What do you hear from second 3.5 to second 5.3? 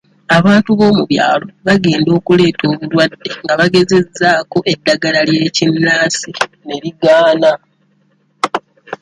bagezezzaako eddagala